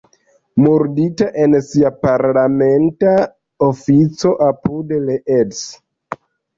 [0.61, 3.15] Murdita en sia parlamenta
[3.71, 5.67] ofico apud Leeds.